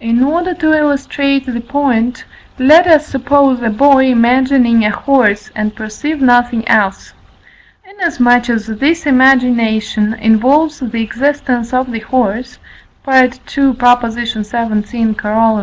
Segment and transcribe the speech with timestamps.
[0.00, 2.24] In order to illustrate the point,
[2.58, 7.14] let us suppose a boy imagining a horse, and perceive nothing else.
[7.88, 12.58] Inasmuch as this imagination involves the existence of the horse
[13.06, 13.74] (II.
[13.74, 13.74] xvii.
[15.14, 15.60] Coroll.)